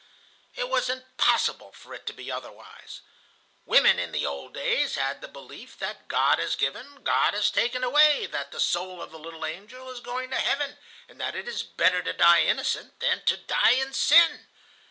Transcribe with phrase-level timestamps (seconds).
[0.55, 3.01] "It was impossible for it to be otherwise.
[3.67, 7.83] Women in the old days had the belief that 'God has given, God has taken
[7.83, 11.47] away,' that the soul of the little angel is going to heaven, and that it
[11.47, 14.47] is better to die innocent than to die in sin.